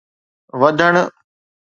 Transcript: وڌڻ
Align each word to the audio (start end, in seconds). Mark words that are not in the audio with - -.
وڌڻ 0.59 0.95